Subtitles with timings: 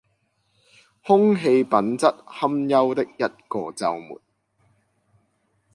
[1.03, 4.17] 空氣品質堪憂的一個週末